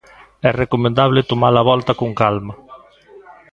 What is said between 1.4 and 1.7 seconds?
a